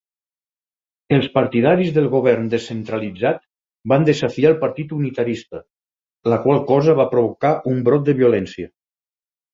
[1.17, 3.43] Els partidaris del govern descentralitzat
[3.93, 5.61] van desafiar el Partit Unitarista,
[6.35, 8.73] la qual cosa va provocar un brot de violència.